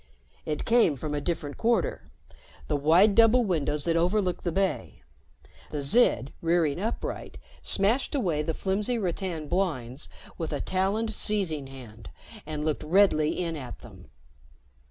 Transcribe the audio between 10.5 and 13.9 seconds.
a taloned seizing hand and looked redly in at